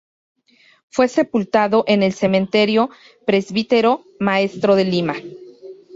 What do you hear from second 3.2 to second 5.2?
Presbítero Maestro de Lima.